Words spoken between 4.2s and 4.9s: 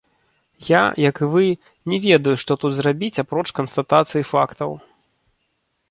фактаў.